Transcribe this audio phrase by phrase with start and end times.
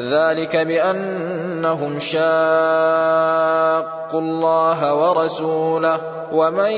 [0.00, 2.20] ذلك بأنهم شاقوا
[4.14, 6.00] الله ورسوله
[6.32, 6.70] ومن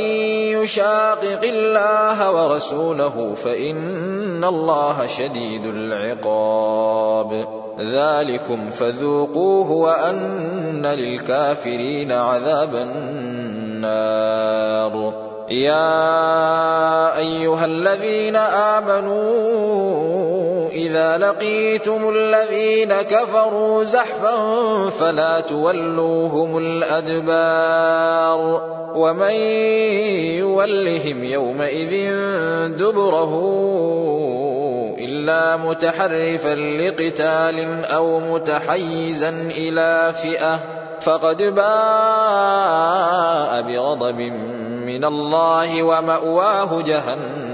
[0.58, 7.46] يشاقق الله ورسوله فإن الله شديد العقاب.
[7.80, 14.24] ذلكم فذوقوه وأن للكافرين عذاب النار.
[15.50, 20.33] يا أيها الذين آمنوا
[20.94, 24.36] إذا لقيتم الذين كفروا زحفا
[24.90, 28.40] فلا تولوهم الأدبار
[28.94, 29.34] ومن
[30.38, 32.12] يولهم يومئذ
[32.78, 33.32] دبره
[34.98, 40.60] إلا متحرفا لقتال أو متحيزا إلى فئة
[41.00, 41.64] فقد باء
[43.62, 44.18] بغضب
[44.86, 47.53] من الله ومأواه جهنم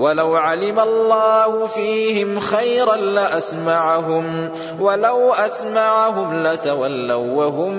[0.00, 4.50] ولو علم الله فيهم خيرا لأسمعهم
[4.80, 7.74] ولو أسمعهم لتولوا وهم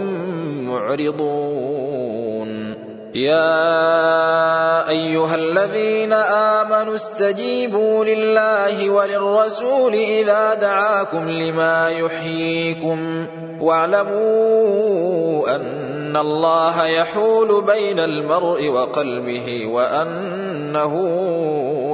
[0.69, 2.11] معرضون.
[3.15, 13.27] يا أيها الذين آمنوا استجيبوا لله وللرسول إذا دعاكم لما يحييكم.
[13.61, 20.93] واعلموا أن الله يحول بين المرء وقلبه وأنه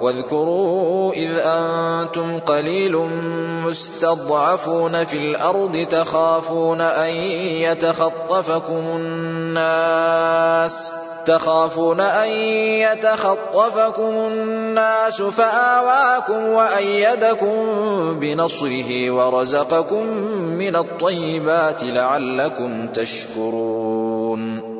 [0.00, 2.96] واذكروا إذ أنتم قليل
[3.66, 10.92] مستضعفون في الأرض تخافون أن يتخطفكم الناس
[11.26, 17.54] تخافون أن يتخطفكم الناس فآواكم وأيدكم
[18.20, 20.06] بنصره ورزقكم
[20.36, 24.69] من الطيبات لعلكم تشكرون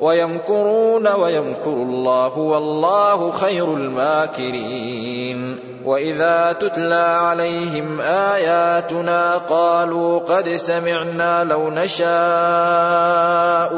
[0.00, 5.58] ويمكرون ويمكر الله والله خير الماكرين.
[5.84, 12.10] وإذا تتلى عليهم آياتنا قالوا قد سمعنا لو نشاء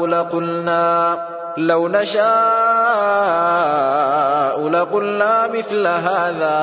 [0.05, 1.17] لقلنا
[1.57, 2.23] لو نشاء
[4.69, 6.59] لقلنا مثل هذا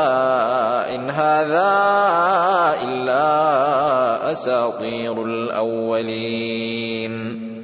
[0.95, 1.73] إن هذا
[2.85, 7.11] إلا أساطير الأولين.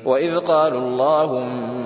[0.06, 1.86] وإذ قالوا اللهم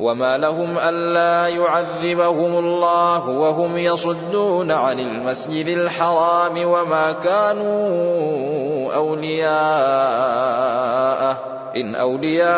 [0.00, 10.36] وما لهم ألا يعذبهم الله وهم يصدون عن المسجد الحرام وما كانوا أولياءه
[11.76, 12.56] إن أولياؤه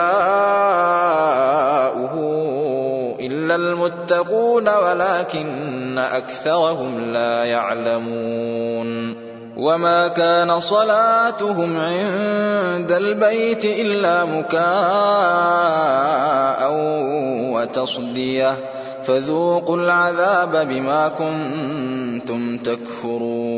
[3.20, 9.27] إلا المتقون ولكن أكثرهم لا يعلمون
[9.58, 14.68] وما كان صلاتهم عند البيت إلا مكاء
[17.52, 18.56] وتصديه
[19.02, 23.57] فذوقوا العذاب بما كنتم تكفرون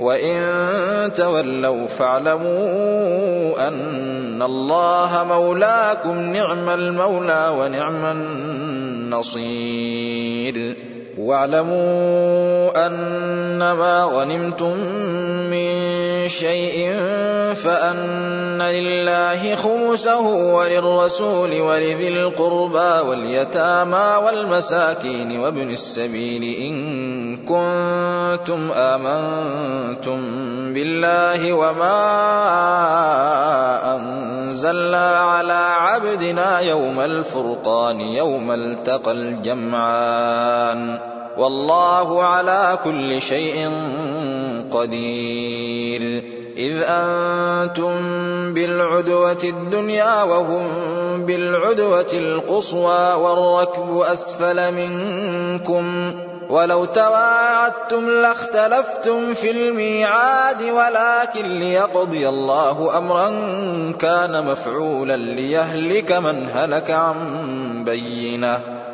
[0.00, 8.04] وإن تولوا فاعلموا أن الله مولاكم نعم المولى ونعم
[9.14, 14.76] النصير واعلموا أنما غنمتم
[15.50, 16.92] من شيء
[17.54, 20.20] فأن لله خمسه
[20.54, 30.20] وللرسول ولذي القربى واليتامى والمساكين وابن السبيل إن كنتم آمنتم
[30.74, 32.04] بالله وما
[33.96, 41.03] أنزلنا على عبدنا يوم الفرقان يوم التقى الجمعان
[41.38, 43.70] والله على كل شيء
[44.70, 46.24] قدير.
[46.56, 47.94] إذ أنتم
[48.54, 50.66] بالعدوة الدنيا وهم
[51.26, 56.14] بالعدوة القصوى والركب أسفل منكم.
[56.50, 63.28] ولو تواعدتم لاختلفتم في الميعاد ولكن ليقضي الله أمرا
[63.98, 68.83] كان مفعولا ليهلك من هلك عن بينة.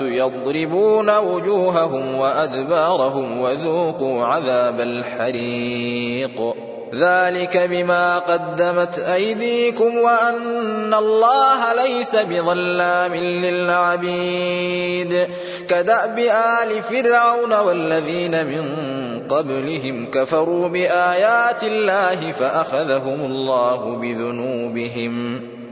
[0.00, 6.54] يضربون وجوههم وأدبارهم وذوقوا عذاب الحريق.
[6.94, 13.14] ذلك بما قدمت أيديكم وأن الله ليس بظلام
[13.44, 15.28] للعبيد.
[15.68, 18.64] كدأب آل فرعون والذين من
[19.28, 25.40] قبلهم كفروا بآيات الله فأخذهم الله بذنوبهم.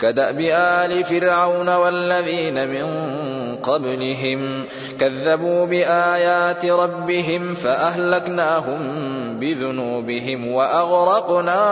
[0.00, 2.86] كدأب آل فرعون والذين من
[3.62, 4.64] قبلهم
[5.00, 8.78] كذبوا بآيات ربهم فأهلكناهم
[9.40, 11.64] بذنوبهم وأغرقنا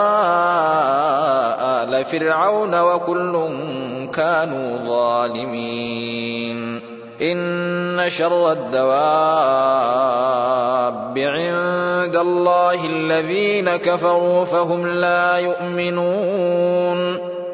[1.83, 3.49] آل فرعون وكل
[4.15, 6.81] كانوا ظالمين.
[7.23, 8.95] إن شر الدواب
[11.19, 17.34] عند الله الذين كفروا فهم لا يؤمنون.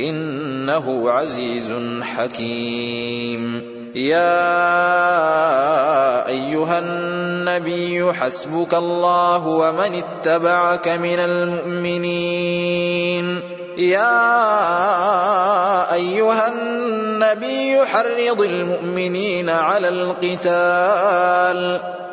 [0.00, 3.74] إنه عزيز حكيم.
[3.94, 4.34] يا
[6.28, 12.74] أيها النبي حسبك الله ومن اتبعك من المؤمنين.
[13.78, 14.34] يا
[15.94, 21.80] أيها النبي حرض المؤمنين على القتال.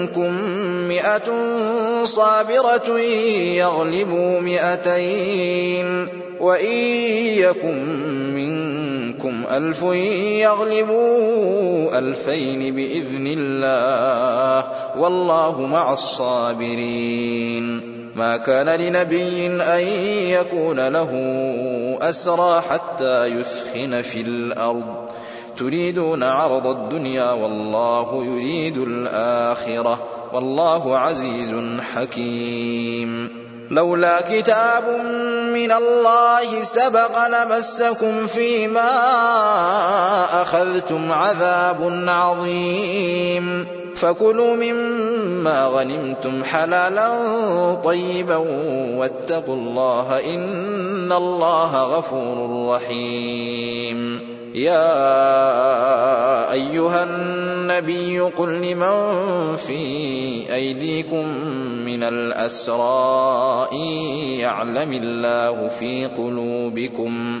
[0.00, 0.32] منكم
[0.88, 1.28] مئة
[2.04, 2.98] صابرة
[3.60, 6.08] يغلبوا مئتين
[6.40, 6.76] وإن
[7.36, 7.84] يكن
[8.34, 9.82] منكم ألف
[10.42, 17.80] يغلبوا ألفين بإذن الله والله مع الصابرين
[18.16, 19.84] ما كان لنبي أن
[20.28, 21.10] يكون له
[22.02, 25.10] أسرى حتى يثخن في الأرض
[25.60, 29.98] تريدون عرض الدنيا والله يريد الآخرة
[30.32, 31.54] والله عزيز
[31.94, 33.28] حكيم.
[33.70, 34.84] لولا كتاب
[35.52, 38.90] من الله سبق لمسكم فيما
[40.42, 43.66] أخذتم عذاب عظيم.
[43.96, 47.10] فكلوا مما غنمتم حلالا
[47.84, 48.36] طيبا
[48.96, 54.39] واتقوا الله إن الله غفور رحيم.
[54.54, 54.92] يا
[56.52, 59.74] أيها النبي قل لمن في
[60.54, 61.28] أيديكم
[61.84, 63.68] من الأسرى
[64.40, 67.40] يعلم الله في قلوبكم